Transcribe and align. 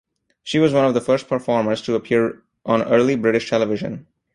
She 0.41 0.57
was 0.57 0.73
one 0.73 0.85
of 0.85 0.95
the 0.95 0.99
first 0.99 1.27
performers 1.29 1.79
to 1.83 1.93
appear 1.93 2.41
on 2.65 2.81
early 2.81 3.15
British 3.15 3.51
television. 3.51 4.07